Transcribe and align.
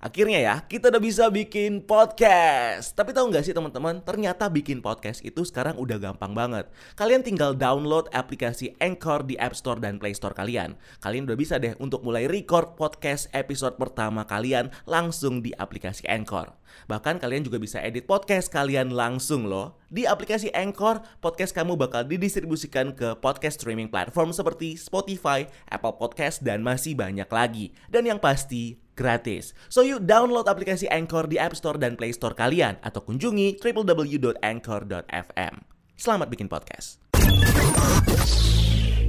Akhirnya 0.00 0.40
ya, 0.40 0.54
kita 0.64 0.88
udah 0.88 0.96
bisa 0.96 1.28
bikin 1.28 1.84
podcast. 1.84 2.96
Tapi 2.96 3.12
tahu 3.12 3.28
nggak 3.28 3.44
sih 3.44 3.52
teman-teman, 3.52 4.00
ternyata 4.00 4.48
bikin 4.48 4.80
podcast 4.80 5.20
itu 5.20 5.44
sekarang 5.44 5.76
udah 5.76 6.00
gampang 6.00 6.32
banget. 6.32 6.72
Kalian 6.96 7.20
tinggal 7.20 7.52
download 7.52 8.08
aplikasi 8.16 8.72
Anchor 8.80 9.28
di 9.28 9.36
App 9.36 9.52
Store 9.52 9.76
dan 9.76 10.00
Play 10.00 10.16
Store 10.16 10.32
kalian. 10.32 10.80
Kalian 11.04 11.28
udah 11.28 11.36
bisa 11.36 11.60
deh 11.60 11.76
untuk 11.76 12.00
mulai 12.00 12.24
record 12.32 12.80
podcast 12.80 13.28
episode 13.36 13.76
pertama 13.76 14.24
kalian 14.24 14.72
langsung 14.88 15.44
di 15.44 15.52
aplikasi 15.52 16.08
Anchor. 16.08 16.48
Bahkan 16.88 17.20
kalian 17.20 17.44
juga 17.44 17.60
bisa 17.60 17.84
edit 17.84 18.08
podcast 18.08 18.48
kalian 18.48 18.96
langsung 18.96 19.52
loh. 19.52 19.79
Di 19.90 20.06
aplikasi 20.06 20.54
Anchor, 20.54 21.02
podcast 21.18 21.50
kamu 21.50 21.74
bakal 21.74 22.06
didistribusikan 22.06 22.94
ke 22.94 23.18
podcast 23.18 23.58
streaming 23.58 23.90
platform 23.90 24.30
seperti 24.30 24.78
Spotify, 24.78 25.50
Apple 25.66 25.98
Podcast, 25.98 26.46
dan 26.46 26.62
masih 26.62 26.94
banyak 26.94 27.26
lagi. 27.26 27.74
Dan 27.90 28.06
yang 28.06 28.22
pasti, 28.22 28.78
gratis. 28.94 29.50
So 29.66 29.82
you 29.82 29.98
download 29.98 30.46
aplikasi 30.46 30.86
Anchor 30.86 31.26
di 31.26 31.42
App 31.42 31.58
Store 31.58 31.74
dan 31.74 31.98
Play 31.98 32.14
Store 32.14 32.38
kalian 32.38 32.78
atau 32.86 33.02
kunjungi 33.02 33.58
www.anchor.fm. 33.58 35.54
Selamat 35.98 36.30
bikin 36.30 36.46
podcast. 36.46 37.02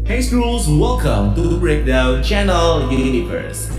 Hey 0.01 0.25
Schools, 0.25 0.65
welcome 0.65 1.37
to 1.37 1.61
Breakdown 1.61 2.25
Channel 2.25 2.89
Universe. 2.89 3.69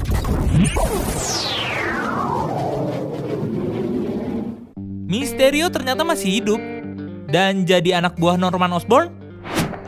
Misterio 5.11 5.67
ternyata 5.69 6.07
masih 6.07 6.41
hidup 6.41 6.72
dan 7.33 7.65
jadi 7.65 7.99
anak 7.99 8.21
buah 8.21 8.37
Norman 8.37 8.77
Osborn? 8.77 9.09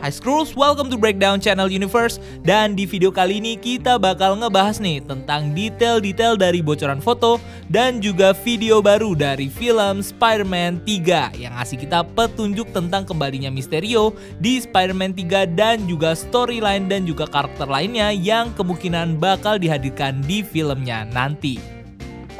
Hai 0.05 0.13
Scrolls, 0.13 0.53
welcome 0.53 0.85
to 0.91 1.01
Breakdown 1.01 1.41
Channel 1.41 1.65
Universe. 1.65 2.21
Dan 2.45 2.77
di 2.77 2.85
video 2.85 3.09
kali 3.09 3.41
ini 3.41 3.57
kita 3.57 3.97
bakal 3.97 4.37
ngebahas 4.37 4.77
nih 4.77 5.01
tentang 5.01 5.49
detail-detail 5.57 6.37
dari 6.37 6.61
bocoran 6.61 7.01
foto 7.01 7.41
Dan 7.73 8.05
juga 8.05 8.29
video 8.37 8.85
baru 8.85 9.17
dari 9.17 9.49
film 9.49 10.05
Spider-Man 10.05 10.85
3 10.85 11.41
Yang 11.41 11.53
ngasih 11.57 11.77
kita 11.89 11.99
petunjuk 12.13 12.69
tentang 12.69 13.01
kembalinya 13.01 13.49
Mysterio 13.49 14.13
di 14.37 14.61
Spider-Man 14.61 15.17
3 15.17 15.57
Dan 15.57 15.89
juga 15.89 16.13
storyline 16.13 16.85
dan 16.85 17.09
juga 17.09 17.25
karakter 17.25 17.65
lainnya 17.65 18.13
yang 18.13 18.53
kemungkinan 18.53 19.17
bakal 19.17 19.57
dihadirkan 19.57 20.21
di 20.21 20.45
filmnya 20.45 21.09
nanti 21.09 21.74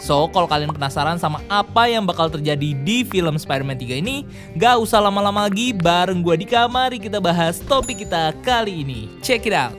So, 0.06 0.30
kalau 0.30 0.46
kalian 0.46 0.70
penasaran 0.70 1.18
sama 1.18 1.42
apa 1.50 1.90
yang 1.90 2.06
bakal 2.06 2.30
terjadi 2.30 2.78
di 2.86 3.02
film 3.02 3.42
Spider-Man 3.42 3.82
3 3.82 4.06
ini, 4.06 4.22
gak 4.54 4.78
usah 4.78 5.02
lama-lama 5.02 5.50
lagi, 5.50 5.74
bareng 5.74 6.22
gue 6.22 6.46
di 6.46 6.46
kamar, 6.46 6.94
kita 6.94 7.18
bahas 7.18 7.58
topik 7.66 8.06
kita 8.06 8.38
kali 8.46 8.86
ini. 8.86 9.10
Check 9.26 9.50
it 9.50 9.58
out! 9.58 9.74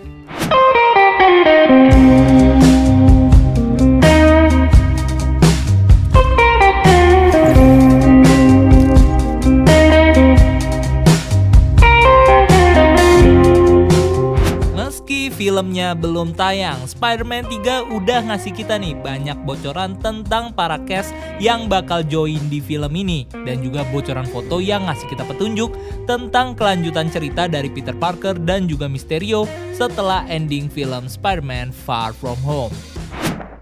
Filmnya 15.47 15.95
belum 15.95 16.35
tayang, 16.35 16.91
Spider-Man 16.91 17.47
3 17.47 17.95
udah 17.95 18.19
ngasih 18.27 18.51
kita 18.51 18.83
nih 18.83 18.99
banyak 18.99 19.39
bocoran 19.47 19.95
tentang 20.03 20.51
para 20.51 20.75
cast 20.91 21.15
yang 21.39 21.71
bakal 21.71 22.03
join 22.03 22.43
di 22.51 22.59
film 22.59 22.91
ini 22.99 23.31
dan 23.47 23.63
juga 23.63 23.87
bocoran 23.95 24.27
foto 24.27 24.59
yang 24.59 24.91
ngasih 24.91 25.07
kita 25.07 25.23
petunjuk 25.23 25.71
tentang 26.11 26.59
kelanjutan 26.59 27.07
cerita 27.15 27.47
dari 27.47 27.71
Peter 27.71 27.95
Parker 27.95 28.35
dan 28.43 28.67
juga 28.67 28.91
Mysterio 28.91 29.47
setelah 29.71 30.27
ending 30.27 30.67
film 30.67 31.07
Spider-Man 31.07 31.71
Far 31.71 32.11
From 32.11 32.43
Home. 32.43 32.96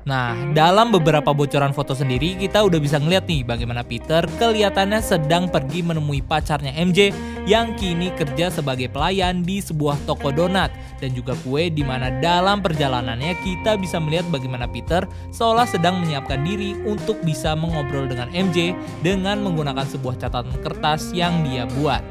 Nah, 0.04 0.36
dalam 0.52 0.92
beberapa 0.92 1.32
bocoran 1.32 1.72
foto 1.72 1.96
sendiri 1.96 2.36
kita 2.36 2.60
udah 2.60 2.76
bisa 2.76 3.00
ngeliat 3.00 3.24
nih 3.24 3.40
bagaimana 3.40 3.80
Peter 3.80 4.20
kelihatannya 4.36 5.00
sedang 5.00 5.48
pergi 5.48 5.80
menemui 5.80 6.20
pacarnya 6.20 6.76
MJ 6.76 7.08
yang 7.48 7.72
kini 7.72 8.12
kerja 8.12 8.52
sebagai 8.52 8.92
pelayan 8.92 9.40
di 9.40 9.64
sebuah 9.64 9.96
toko 10.04 10.28
donat. 10.28 10.68
Dan 11.00 11.16
juga 11.16 11.32
kue 11.40 11.72
di 11.72 11.80
mana 11.80 12.12
dalam 12.20 12.60
perjalanannya 12.60 13.32
kita 13.40 13.80
bisa 13.80 13.96
melihat 13.96 14.28
bagaimana 14.28 14.68
Peter 14.68 15.08
seolah 15.32 15.64
sedang 15.64 16.04
menyiapkan 16.04 16.44
diri 16.44 16.76
untuk 16.84 17.16
bisa 17.24 17.56
mengobrol 17.56 18.04
dengan 18.04 18.28
MJ 18.36 18.76
dengan 19.00 19.40
menggunakan 19.40 19.88
sebuah 19.88 20.20
catatan 20.20 20.52
kertas 20.60 21.16
yang 21.16 21.40
dia 21.48 21.64
buat. 21.80 22.04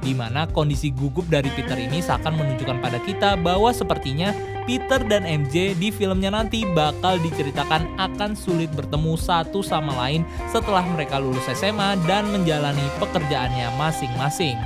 Di 0.00 0.12
mana 0.12 0.44
kondisi 0.48 0.92
gugup 0.92 1.28
dari 1.32 1.48
Peter 1.52 1.76
ini 1.76 2.00
seakan 2.04 2.36
menunjukkan 2.36 2.76
pada 2.80 3.00
kita 3.04 3.40
bahwa 3.40 3.72
sepertinya 3.72 4.36
Peter 4.64 4.96
dan 5.04 5.28
MJ 5.28 5.76
di 5.76 5.92
filmnya 5.92 6.32
nanti 6.32 6.64
bakal 6.72 7.20
diceritakan 7.20 8.00
akan 8.00 8.32
sulit 8.32 8.72
bertemu 8.72 9.12
satu 9.20 9.60
sama 9.60 9.92
lain 10.00 10.24
setelah 10.48 10.80
mereka 10.96 11.20
lulus 11.20 11.44
SMA 11.52 12.00
dan 12.08 12.24
menjalani 12.32 12.84
pekerjaannya 12.96 13.76
masing-masing. 13.76 14.56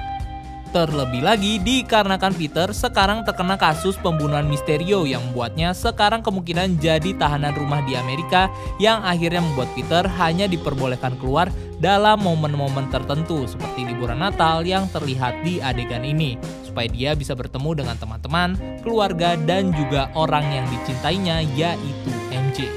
Terlebih 0.68 1.24
lagi 1.24 1.56
dikarenakan 1.64 2.36
Peter 2.36 2.68
sekarang 2.76 3.24
terkena 3.24 3.56
kasus 3.56 3.96
pembunuhan 3.96 4.44
Misterio 4.44 5.08
yang 5.08 5.24
membuatnya 5.32 5.72
sekarang 5.72 6.20
kemungkinan 6.20 6.76
jadi 6.76 7.16
tahanan 7.16 7.56
rumah 7.56 7.80
di 7.88 7.96
Amerika 7.96 8.52
yang 8.76 9.00
akhirnya 9.00 9.40
membuat 9.40 9.72
Peter 9.72 10.04
hanya 10.20 10.44
diperbolehkan 10.44 11.16
keluar 11.16 11.48
dalam 11.80 12.20
momen-momen 12.20 12.92
tertentu 12.92 13.48
seperti 13.48 13.88
liburan 13.88 14.20
Natal 14.20 14.60
yang 14.60 14.84
terlihat 14.92 15.40
di 15.40 15.56
adegan 15.56 16.04
ini 16.04 16.36
supaya 16.78 16.94
dia 16.94 17.10
bisa 17.18 17.34
bertemu 17.34 17.82
dengan 17.82 17.98
teman-teman, 17.98 18.54
keluarga, 18.86 19.34
dan 19.34 19.74
juga 19.74 20.14
orang 20.14 20.46
yang 20.46 20.62
dicintainya 20.70 21.42
yaitu 21.58 22.12
MJ. 22.30 22.70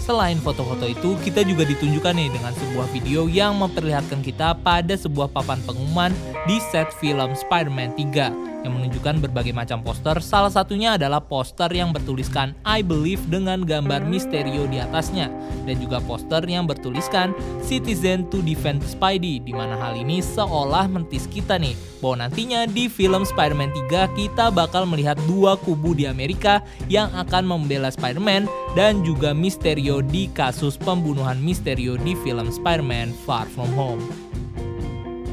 Selain 0.00 0.40
foto-foto 0.40 0.88
itu, 0.88 1.12
kita 1.20 1.44
juga 1.44 1.68
ditunjukkan 1.68 2.16
nih 2.16 2.32
dengan 2.32 2.56
sebuah 2.56 2.88
video 2.96 3.28
yang 3.28 3.60
memperlihatkan 3.60 4.24
kita 4.24 4.56
pada 4.56 4.96
sebuah 4.96 5.28
papan 5.36 5.60
pengumuman 5.68 6.16
di 6.48 6.56
set 6.72 6.88
film 6.96 7.36
Spider-Man 7.36 7.92
3 7.92 8.53
yang 8.64 8.72
menunjukkan 8.80 9.20
berbagai 9.20 9.52
macam 9.52 9.84
poster. 9.84 10.16
Salah 10.24 10.50
satunya 10.50 10.96
adalah 10.96 11.20
poster 11.20 11.68
yang 11.70 11.92
bertuliskan 11.92 12.56
I 12.64 12.80
Believe 12.80 13.20
dengan 13.28 13.62
gambar 13.62 14.02
Misterio 14.08 14.64
di 14.66 14.80
atasnya 14.80 15.28
dan 15.68 15.76
juga 15.78 16.00
poster 16.02 16.40
yang 16.48 16.64
bertuliskan 16.64 17.36
Citizen 17.60 18.26
to 18.32 18.40
Defend 18.40 18.80
Spidey 18.82 19.44
di 19.44 19.52
mana 19.52 19.76
hal 19.76 19.94
ini 19.94 20.24
seolah 20.24 20.88
mentis 20.88 21.28
kita 21.28 21.60
nih 21.60 21.76
bahwa 22.00 22.26
nantinya 22.28 22.64
di 22.64 22.88
film 22.88 23.22
Spider-Man 23.28 23.72
3 23.88 24.16
kita 24.16 24.48
bakal 24.48 24.88
melihat 24.88 25.20
dua 25.28 25.60
kubu 25.60 25.92
di 25.92 26.08
Amerika 26.08 26.64
yang 26.88 27.12
akan 27.12 27.44
membela 27.44 27.92
Spider-Man 27.92 28.48
dan 28.72 29.04
juga 29.04 29.36
Misterio 29.36 30.00
di 30.00 30.32
kasus 30.32 30.80
pembunuhan 30.80 31.36
Misterio 31.40 32.00
di 32.00 32.16
film 32.24 32.48
Spider-Man 32.48 33.12
Far 33.28 33.44
From 33.52 33.72
Home. 33.76 34.00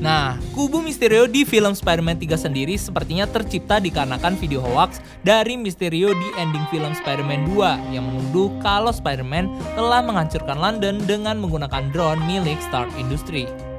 Nah, 0.02 0.34
kubu 0.58 0.82
Misterio 0.82 1.30
di 1.30 1.46
film 1.46 1.78
Spider-Man 1.78 2.18
3 2.18 2.34
sendiri 2.34 2.74
sepertinya 2.74 3.30
tercipta 3.30 3.78
dikarenakan 3.78 4.34
video 4.34 4.58
hoax 4.58 4.98
dari 5.22 5.54
Misterio 5.54 6.10
di 6.10 6.28
ending 6.42 6.66
film 6.74 6.90
Spider-Man 6.98 7.54
2 7.54 7.94
yang 7.94 8.10
menuduh 8.10 8.50
kalau 8.66 8.90
Spider-Man 8.90 9.54
telah 9.78 10.02
menghancurkan 10.02 10.58
London 10.58 11.06
dengan 11.06 11.38
menggunakan 11.38 11.94
drone 11.94 12.18
milik 12.26 12.58
Stark 12.66 12.90
Industries 12.98 13.71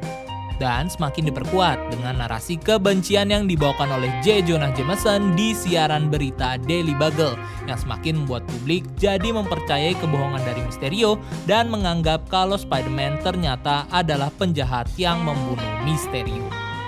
dan 0.63 0.87
semakin 0.87 1.27
diperkuat 1.27 1.91
dengan 1.91 2.23
narasi 2.23 2.55
kebencian 2.55 3.35
yang 3.35 3.51
dibawakan 3.51 3.99
oleh 3.99 4.15
J. 4.23 4.47
Jonah 4.47 4.71
Jameson 4.71 5.35
di 5.35 5.59
siaran 5.59 6.07
berita 6.07 6.55
Daily 6.63 6.95
Bugle 6.95 7.35
yang 7.67 7.75
semakin 7.75 8.23
membuat 8.23 8.47
publik 8.47 8.87
jadi 8.95 9.35
mempercayai 9.35 9.99
kebohongan 9.99 10.47
dari 10.47 10.63
Mysterio 10.63 11.19
dan 11.51 11.67
menganggap 11.67 12.31
kalau 12.31 12.55
Spider-Man 12.55 13.19
ternyata 13.27 13.91
adalah 13.91 14.31
penjahat 14.39 14.87
yang 14.95 15.27
membunuh 15.27 15.67
Mysterio. 15.83 16.72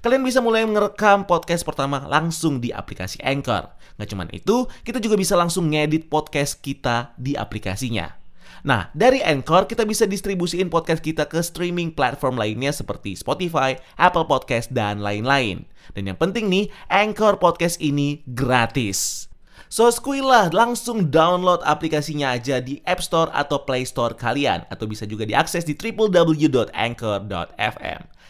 Kalian 0.00 0.24
bisa 0.24 0.42
mulai 0.42 0.64
merekam 0.64 1.28
podcast 1.28 1.62
pertama 1.62 2.02
langsung 2.08 2.58
di 2.58 2.72
aplikasi 2.72 3.20
Anchor. 3.20 3.70
Nggak 4.00 4.08
cuman 4.10 4.28
itu, 4.32 4.66
kita 4.82 4.98
juga 4.98 5.14
bisa 5.14 5.38
langsung 5.38 5.70
ngedit 5.70 6.10
podcast 6.10 6.58
kita 6.58 7.14
di 7.14 7.38
aplikasinya. 7.38 8.24
Nah, 8.64 8.88
dari 8.96 9.20
Anchor 9.20 9.68
kita 9.68 9.84
bisa 9.84 10.08
distribusiin 10.08 10.72
podcast 10.72 11.04
kita 11.04 11.28
ke 11.28 11.36
streaming 11.44 11.92
platform 11.92 12.40
lainnya 12.40 12.72
seperti 12.72 13.12
Spotify, 13.12 13.76
Apple 14.00 14.24
Podcast, 14.24 14.72
dan 14.72 15.04
lain-lain. 15.04 15.68
Dan 15.92 16.08
yang 16.08 16.16
penting 16.16 16.48
nih, 16.48 16.72
Anchor 16.88 17.36
Podcast 17.36 17.76
ini 17.84 18.24
gratis. 18.24 19.33
So, 19.74 19.90
skuilah 19.90 20.54
langsung 20.54 21.10
download 21.10 21.58
aplikasinya 21.66 22.38
aja 22.38 22.62
di 22.62 22.78
App 22.86 23.02
Store 23.02 23.26
atau 23.34 23.66
Play 23.66 23.82
Store 23.82 24.14
kalian. 24.14 24.62
Atau 24.70 24.86
bisa 24.86 25.02
juga 25.02 25.26
diakses 25.26 25.66
di 25.66 25.74
www.anchor.fm. 25.74 26.70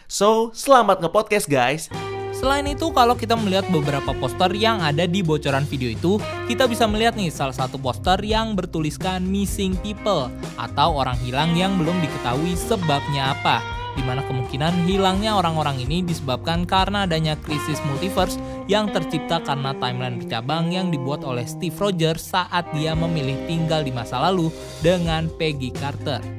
So, 0.09 0.49
selamat 0.57 1.05
ngepodcast 1.05 1.45
guys! 1.45 1.93
Selain 2.33 2.65
itu, 2.65 2.89
kalau 2.97 3.13
kita 3.13 3.37
melihat 3.37 3.69
beberapa 3.69 4.17
poster 4.17 4.57
yang 4.57 4.81
ada 4.81 5.05
di 5.05 5.21
bocoran 5.21 5.69
video 5.69 5.93
itu, 5.93 6.17
kita 6.49 6.65
bisa 6.65 6.89
melihat 6.89 7.13
nih 7.13 7.29
salah 7.29 7.53
satu 7.53 7.77
poster 7.77 8.17
yang 8.25 8.57
bertuliskan 8.57 9.21
missing 9.21 9.77
people 9.85 10.33
atau 10.57 10.97
orang 10.97 11.21
hilang 11.21 11.53
yang 11.53 11.77
belum 11.77 11.93
diketahui 12.01 12.57
sebabnya 12.57 13.37
apa 13.37 13.61
di 13.95 14.03
mana 14.03 14.21
kemungkinan 14.27 14.83
hilangnya 14.85 15.39
orang-orang 15.39 15.79
ini 15.79 16.03
disebabkan 16.03 16.67
karena 16.67 17.07
adanya 17.07 17.39
krisis 17.39 17.79
multiverse 17.87 18.35
yang 18.65 18.89
tercipta 18.89 19.41
karena 19.45 19.77
timeline 19.77 20.17
bercabang 20.17 20.73
yang 20.73 20.89
dibuat 20.89 21.21
oleh 21.21 21.45
Steve 21.45 21.77
Rogers 21.77 22.33
saat 22.33 22.65
dia 22.73 22.97
memilih 22.97 23.37
tinggal 23.45 23.85
di 23.85 23.93
masa 23.93 24.17
lalu 24.17 24.49
dengan 24.81 25.29
Peggy 25.37 25.69
Carter 25.69 26.35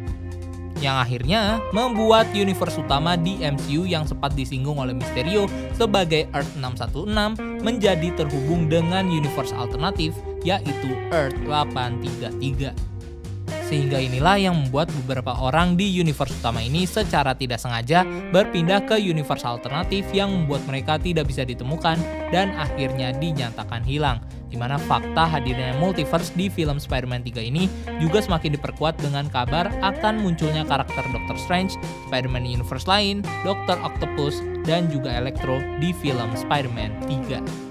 yang 0.80 1.00
akhirnya 1.00 1.60
membuat 1.72 2.28
universe 2.36 2.76
utama 2.76 3.16
di 3.16 3.40
MCU 3.40 3.88
yang 3.88 4.04
sempat 4.04 4.36
disinggung 4.36 4.76
oleh 4.76 4.92
Mysterio 4.92 5.48
sebagai 5.72 6.28
Earth 6.36 6.52
616 6.60 7.64
menjadi 7.64 8.12
terhubung 8.12 8.68
dengan 8.68 9.08
universe 9.08 9.56
alternatif 9.56 10.12
yaitu 10.44 10.92
Earth 11.10 11.36
833. 11.48 12.95
Sehingga 13.66 13.98
inilah 13.98 14.38
yang 14.38 14.54
membuat 14.54 14.86
beberapa 15.02 15.34
orang 15.34 15.74
di 15.74 15.90
universe 15.90 16.30
utama 16.38 16.62
ini 16.62 16.86
secara 16.86 17.34
tidak 17.34 17.58
sengaja 17.58 18.06
berpindah 18.30 18.86
ke 18.86 18.94
universe 18.94 19.42
alternatif 19.42 20.06
yang 20.14 20.30
membuat 20.30 20.62
mereka 20.70 21.02
tidak 21.02 21.26
bisa 21.26 21.42
ditemukan 21.42 21.98
dan 22.30 22.54
akhirnya 22.54 23.10
dinyatakan 23.18 23.82
hilang. 23.82 24.22
Di 24.46 24.54
mana 24.54 24.78
fakta 24.78 25.26
hadirnya 25.26 25.74
multiverse 25.82 26.30
di 26.38 26.46
film 26.46 26.78
Spider-Man 26.78 27.26
3 27.26 27.42
ini 27.42 27.66
juga 27.98 28.22
semakin 28.22 28.54
diperkuat 28.54 28.94
dengan 29.02 29.26
kabar 29.26 29.66
akan 29.82 30.22
munculnya 30.22 30.62
karakter 30.62 31.02
Doctor 31.10 31.34
Strange, 31.34 31.74
Spider-Man 32.06 32.46
universe 32.46 32.86
lain, 32.86 33.26
Doctor 33.42 33.74
Octopus, 33.82 34.38
dan 34.62 34.86
juga 34.86 35.10
Electro 35.10 35.58
di 35.82 35.90
film 35.98 36.30
Spider-Man 36.38 37.10
3. 37.10 37.65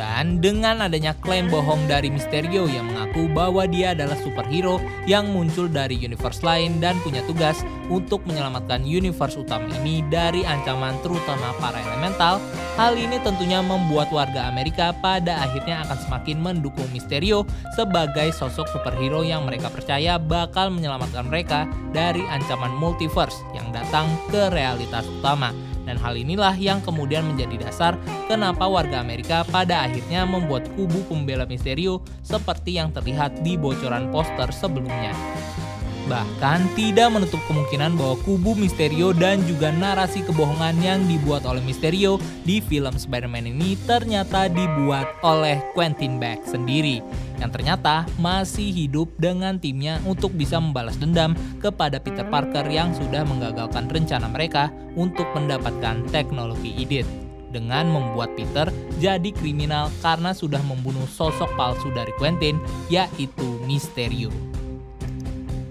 Dan 0.00 0.40
dengan 0.40 0.80
adanya 0.80 1.12
klaim 1.12 1.52
bohong 1.52 1.84
dari 1.84 2.08
Mysterio 2.08 2.64
yang 2.64 2.88
mengaku 2.88 3.28
bahwa 3.28 3.68
dia 3.68 3.92
adalah 3.92 4.16
superhero 4.16 4.80
yang 5.04 5.28
muncul 5.28 5.68
dari 5.68 6.00
universe 6.00 6.40
lain 6.40 6.80
dan 6.80 6.96
punya 7.04 7.20
tugas 7.28 7.60
untuk 7.92 8.24
menyelamatkan 8.24 8.80
universe 8.88 9.36
utama 9.36 9.68
ini 9.84 10.00
dari 10.08 10.40
ancaman 10.40 10.96
terutama 11.04 11.52
para 11.60 11.76
elemental, 11.84 12.40
hal 12.80 12.96
ini 12.96 13.20
tentunya 13.20 13.60
membuat 13.60 14.08
warga 14.08 14.48
Amerika 14.48 14.96
pada 15.04 15.44
akhirnya 15.44 15.84
akan 15.84 15.98
semakin 16.08 16.40
mendukung 16.40 16.88
Mysterio 16.96 17.44
sebagai 17.76 18.32
sosok 18.32 18.72
superhero 18.72 19.20
yang 19.20 19.44
mereka 19.44 19.68
percaya 19.68 20.16
bakal 20.16 20.72
menyelamatkan 20.72 21.28
mereka 21.28 21.68
dari 21.92 22.24
ancaman 22.32 22.72
multiverse 22.72 23.36
yang 23.52 23.68
datang 23.68 24.08
ke 24.32 24.48
realitas 24.48 25.04
utama. 25.20 25.52
Dan 25.88 25.96
hal 25.96 26.16
inilah 26.16 26.52
yang 26.56 26.84
kemudian 26.84 27.24
menjadi 27.24 27.68
dasar 27.68 27.96
kenapa 28.28 28.68
warga 28.68 29.00
Amerika 29.00 29.42
pada 29.48 29.88
akhirnya 29.88 30.28
membuat 30.28 30.68
kubu 30.76 31.00
pembela 31.08 31.48
Misterio 31.48 32.04
seperti 32.20 32.76
yang 32.76 32.92
terlihat 32.92 33.40
di 33.40 33.56
bocoran 33.56 34.12
poster 34.12 34.52
sebelumnya. 34.52 35.16
Bahkan 36.10 36.74
tidak 36.74 37.14
menutup 37.14 37.38
kemungkinan 37.46 37.94
bahwa 37.94 38.18
kubu 38.26 38.58
Misterio 38.58 39.14
dan 39.14 39.38
juga 39.46 39.70
narasi 39.70 40.26
kebohongan 40.26 40.74
yang 40.82 40.98
dibuat 41.06 41.46
oleh 41.46 41.62
Misterio 41.62 42.18
di 42.42 42.58
film 42.58 42.98
Spider-Man 42.98 43.46
ini 43.46 43.78
ternyata 43.86 44.50
dibuat 44.50 45.06
oleh 45.22 45.62
Quentin 45.70 46.18
Beck 46.18 46.42
sendiri 46.42 46.98
yang 47.38 47.54
ternyata 47.54 48.10
masih 48.18 48.74
hidup 48.74 49.06
dengan 49.22 49.62
timnya 49.62 50.02
untuk 50.02 50.34
bisa 50.34 50.58
membalas 50.58 50.98
dendam 50.98 51.38
kepada 51.62 52.02
Peter 52.02 52.26
Parker 52.26 52.66
yang 52.66 52.90
sudah 52.90 53.22
menggagalkan 53.22 53.86
rencana 53.86 54.26
mereka 54.26 54.74
untuk 54.98 55.30
mendapatkan 55.32 56.02
teknologi 56.10 56.74
idit 56.74 57.06
dengan 57.54 57.86
membuat 57.86 58.34
Peter 58.34 58.66
jadi 58.98 59.30
kriminal 59.30 59.94
karena 60.02 60.34
sudah 60.34 60.62
membunuh 60.66 61.06
sosok 61.06 61.54
palsu 61.54 61.86
dari 61.94 62.10
Quentin 62.18 62.58
yaitu 62.90 63.46
Mysterio. 63.62 64.30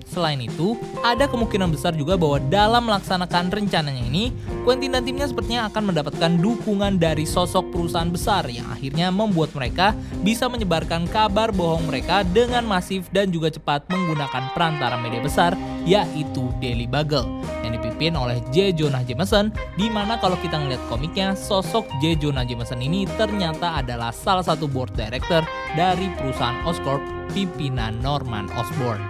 Selain 0.10 0.42
itu, 0.42 0.74
ada 1.06 1.30
kemungkinan 1.30 1.70
besar 1.70 1.94
juga 1.94 2.18
bahwa 2.18 2.42
dalam 2.50 2.90
melaksanakan 2.90 3.54
rencananya 3.54 4.02
ini, 4.10 4.34
Quentin 4.66 4.90
dan 4.90 5.06
timnya 5.06 5.30
sepertinya 5.30 5.70
akan 5.70 5.94
mendapatkan 5.94 6.32
dukungan 6.42 6.98
dari 6.98 7.30
sosok 7.30 7.70
perusahaan 7.70 8.10
besar 8.10 8.50
yang 8.50 8.66
akhirnya 8.74 9.14
membuat 9.14 9.54
mereka 9.54 9.94
bisa 10.26 10.50
menyebarkan 10.50 11.06
kabar 11.14 11.54
bohong 11.54 11.86
mereka 11.86 12.26
dengan 12.26 12.66
masif 12.66 13.06
dan 13.14 13.30
juga 13.30 13.54
cepat 13.54 13.86
menggunakan 13.86 14.50
perantara 14.58 14.98
media 14.98 15.22
besar 15.22 15.54
yaitu 15.86 16.50
Daily 16.58 16.90
Bugle 16.90 17.26
yang 17.62 17.78
dipimpin 17.78 18.18
oleh 18.18 18.42
J. 18.50 18.74
Jonah 18.74 19.06
Jameson 19.06 19.54
di 19.78 19.88
mana 19.94 20.18
kalau 20.18 20.36
kita 20.42 20.58
ngeliat 20.58 20.82
komiknya 20.90 21.38
sosok 21.38 21.86
J. 22.02 22.18
Jonah 22.18 22.44
Jameson 22.46 22.82
ini 22.82 23.06
ternyata 23.18 23.78
adalah 23.80 24.10
salah 24.10 24.44
satu 24.44 24.66
board 24.66 24.94
director 24.98 25.46
dari 25.78 26.10
perusahaan 26.18 26.66
Oscorp 26.66 27.02
pimpinan 27.32 28.02
Norman 28.02 28.50
Osborn 28.58 29.02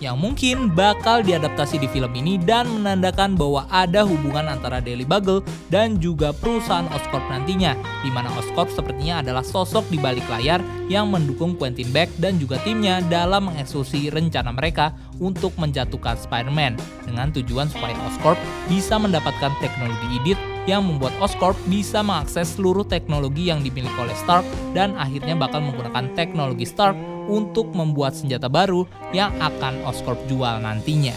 yang 0.00 0.16
mungkin 0.16 0.72
bakal 0.72 1.20
diadaptasi 1.20 1.76
di 1.76 1.88
film 1.92 2.10
ini 2.16 2.40
dan 2.40 2.66
menandakan 2.66 3.36
bahwa 3.36 3.68
ada 3.68 4.02
hubungan 4.02 4.48
antara 4.48 4.80
Daily 4.80 5.04
Bugle 5.04 5.44
dan 5.68 6.00
juga 6.00 6.32
perusahaan 6.32 6.88
Oscorp 6.90 7.22
nantinya, 7.28 7.76
di 8.00 8.08
mana 8.08 8.32
Oscorp 8.40 8.72
sepertinya 8.72 9.20
adalah 9.20 9.44
sosok 9.44 9.86
di 9.92 10.00
balik 10.00 10.24
layar 10.32 10.64
yang 10.88 11.12
mendukung 11.12 11.54
Quentin 11.54 11.92
Beck 11.92 12.08
dan 12.16 12.40
juga 12.40 12.56
timnya 12.64 13.04
dalam 13.06 13.52
mengeksekusi 13.52 14.08
rencana 14.08 14.50
mereka 14.50 14.96
untuk 15.20 15.52
menjatuhkan 15.60 16.16
Spider-Man 16.16 16.80
dengan 17.04 17.28
tujuan 17.36 17.68
supaya 17.68 17.94
Oscorp 18.08 18.40
bisa 18.72 18.96
mendapatkan 18.96 19.52
teknologi 19.60 20.08
edit 20.16 20.40
yang 20.64 20.84
membuat 20.84 21.12
Oscorp 21.20 21.56
bisa 21.68 22.00
mengakses 22.00 22.56
seluruh 22.56 22.84
teknologi 22.84 23.48
yang 23.52 23.60
dimiliki 23.60 23.94
oleh 24.00 24.16
Stark 24.16 24.44
dan 24.72 24.96
akhirnya 24.96 25.36
bakal 25.36 25.60
menggunakan 25.64 26.12
teknologi 26.16 26.68
Stark 26.68 26.96
untuk 27.30 27.70
membuat 27.70 28.18
senjata 28.18 28.50
baru 28.50 28.82
yang 29.14 29.30
akan 29.38 29.86
Oscorp 29.86 30.18
jual 30.26 30.58
nantinya. 30.58 31.14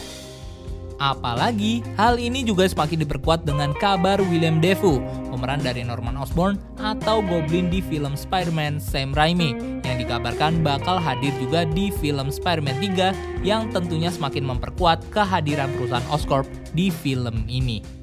Apalagi, 1.02 1.82
hal 1.98 2.22
ini 2.22 2.46
juga 2.46 2.70
semakin 2.70 3.04
diperkuat 3.04 3.44
dengan 3.44 3.74
kabar 3.76 4.22
William 4.30 4.62
Defoe, 4.62 5.02
pemeran 5.34 5.60
dari 5.60 5.82
Norman 5.84 6.16
Osborn 6.16 6.56
atau 6.80 7.20
Goblin 7.20 7.68
di 7.68 7.82
film 7.84 8.14
Spider-Man 8.16 8.80
Sam 8.80 9.12
Raimi, 9.12 9.82
yang 9.84 9.98
dikabarkan 10.00 10.64
bakal 10.64 11.02
hadir 11.02 11.34
juga 11.42 11.66
di 11.68 11.92
film 12.00 12.32
Spider-Man 12.32 12.78
3 12.80 13.44
yang 13.44 13.68
tentunya 13.74 14.14
semakin 14.14 14.48
memperkuat 14.48 15.04
kehadiran 15.12 15.68
perusahaan 15.76 16.08
Oscorp 16.14 16.48
di 16.72 16.88
film 16.88 17.44
ini. 17.52 18.03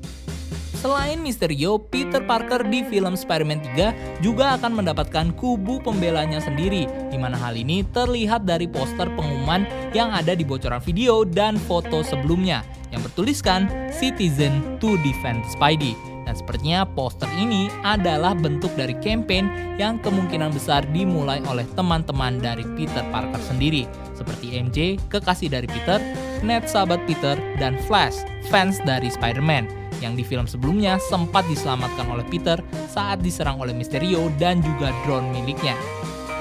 Selain 0.80 1.20
Mysterio, 1.20 1.76
Peter 1.76 2.24
Parker 2.24 2.64
di 2.64 2.80
film 2.88 3.12
Spider-Man 3.12 3.60
3 3.76 4.24
juga 4.24 4.56
akan 4.56 4.80
mendapatkan 4.80 5.36
kubu 5.36 5.76
pembelanya 5.76 6.40
sendiri, 6.40 6.88
di 7.12 7.20
mana 7.20 7.36
hal 7.36 7.52
ini 7.52 7.84
terlihat 7.92 8.48
dari 8.48 8.64
poster 8.64 9.12
pengumuman 9.12 9.68
yang 9.92 10.08
ada 10.08 10.32
di 10.32 10.40
bocoran 10.40 10.80
video 10.80 11.28
dan 11.28 11.60
foto 11.68 12.00
sebelumnya, 12.00 12.64
yang 12.96 13.04
bertuliskan 13.04 13.68
Citizen 13.92 14.80
to 14.80 14.96
Defend 15.04 15.44
Spidey. 15.52 15.92
Dan 16.24 16.32
sepertinya 16.32 16.88
poster 16.88 17.28
ini 17.36 17.68
adalah 17.84 18.32
bentuk 18.32 18.72
dari 18.72 18.96
campaign 19.04 19.76
yang 19.76 20.00
kemungkinan 20.00 20.48
besar 20.48 20.88
dimulai 20.96 21.44
oleh 21.44 21.68
teman-teman 21.76 22.40
dari 22.40 22.64
Peter 22.80 23.04
Parker 23.12 23.42
sendiri, 23.44 23.84
seperti 24.16 24.56
MJ, 24.56 24.96
kekasih 25.12 25.52
dari 25.52 25.68
Peter, 25.68 26.00
Ned 26.40 26.64
sahabat 26.64 27.04
Peter, 27.04 27.36
dan 27.60 27.76
Flash, 27.84 28.24
fans 28.48 28.80
dari 28.88 29.12
Spider-Man 29.12 29.79
yang 30.00 30.16
di 30.16 30.24
film 30.24 30.48
sebelumnya 30.48 30.96
sempat 30.98 31.46
diselamatkan 31.46 32.08
oleh 32.08 32.24
Peter 32.28 32.58
saat 32.88 33.20
diserang 33.20 33.60
oleh 33.60 33.76
Mysterio 33.76 34.32
dan 34.40 34.64
juga 34.64 34.90
drone 35.06 35.30
miliknya. 35.32 35.76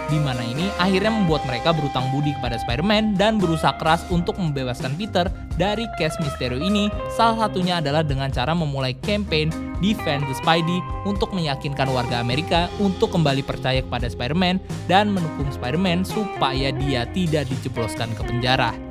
Di 0.09 0.17
mana 0.17 0.41
ini 0.41 0.65
akhirnya 0.81 1.13
membuat 1.13 1.45
mereka 1.45 1.69
berutang 1.69 2.09
budi 2.09 2.33
kepada 2.33 2.57
Spider-Man 2.65 3.13
dan 3.13 3.37
berusaha 3.37 3.77
keras 3.77 4.01
untuk 4.09 4.41
membebaskan 4.41 4.97
Peter 4.97 5.29
dari 5.53 5.85
case 6.01 6.17
Mysterio 6.17 6.57
ini. 6.57 6.89
Salah 7.13 7.45
satunya 7.45 7.77
adalah 7.77 8.01
dengan 8.01 8.33
cara 8.33 8.57
memulai 8.57 8.97
campaign 9.05 9.53
Defend 9.77 10.25
the 10.25 10.35
Spidey 10.41 10.81
untuk 11.05 11.29
meyakinkan 11.31 11.93
warga 11.93 12.19
Amerika 12.19 12.67
untuk 12.81 13.13
kembali 13.13 13.45
percaya 13.45 13.85
kepada 13.85 14.09
Spider-Man 14.09 14.57
dan 14.89 15.13
mendukung 15.13 15.47
Spider-Man 15.53 16.03
supaya 16.03 16.73
dia 16.73 17.05
tidak 17.13 17.45
dijebloskan 17.45 18.09
ke 18.17 18.25
penjara. 18.25 18.88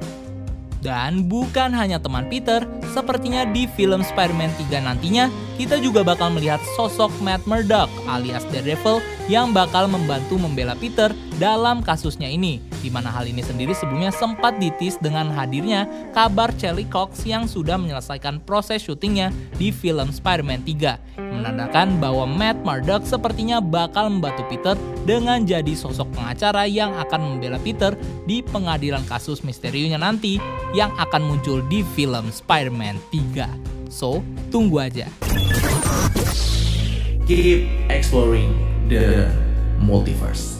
Dan 0.78 1.26
bukan 1.26 1.74
hanya 1.74 1.98
teman 1.98 2.30
Peter, 2.30 2.62
sepertinya 2.94 3.42
di 3.42 3.66
film 3.66 4.06
Spider-Man 4.06 4.54
3 4.70 4.86
nantinya, 4.86 5.26
kita 5.58 5.82
juga 5.82 6.06
bakal 6.06 6.30
melihat 6.30 6.62
sosok 6.78 7.10
Matt 7.18 7.42
Murdock 7.50 7.90
alias 8.06 8.46
Daredevil 8.54 9.02
yang 9.26 9.50
bakal 9.50 9.90
membantu 9.90 10.38
membela 10.38 10.78
Peter 10.78 11.10
dalam 11.42 11.82
kasusnya 11.82 12.30
ini. 12.30 12.67
Di 12.78 12.88
mana 12.94 13.10
hal 13.10 13.26
ini 13.26 13.42
sendiri 13.42 13.74
sebelumnya 13.74 14.14
sempat 14.14 14.56
ditis 14.62 14.94
dengan 15.02 15.28
hadirnya 15.34 15.84
kabar 16.14 16.54
Charlie 16.54 16.86
Cox 16.86 17.26
yang 17.26 17.50
sudah 17.50 17.74
menyelesaikan 17.74 18.38
proses 18.46 18.86
syutingnya 18.86 19.34
di 19.58 19.74
film 19.74 20.14
Spider-Man 20.14 20.62
3. 20.62 21.18
Menandakan 21.18 21.98
bahwa 21.98 22.24
Matt 22.26 22.62
Murdock 22.62 23.02
sepertinya 23.02 23.58
bakal 23.58 24.10
membantu 24.10 24.46
Peter 24.46 24.74
dengan 25.02 25.42
jadi 25.42 25.74
sosok 25.74 26.10
pengacara 26.14 26.70
yang 26.70 26.94
akan 26.96 27.36
membela 27.36 27.58
Peter 27.58 27.98
di 28.26 28.40
pengadilan 28.46 29.02
kasus 29.10 29.42
misterionya 29.42 29.98
nanti 29.98 30.38
yang 30.70 30.94
akan 30.96 31.26
muncul 31.26 31.64
di 31.66 31.82
film 31.98 32.30
Spider-Man 32.30 33.02
3. 33.10 33.90
So, 33.90 34.22
tunggu 34.52 34.84
aja. 34.84 35.08
Keep 37.28 37.68
exploring 37.88 38.56
the 38.88 39.28
multiverse. 39.80 40.56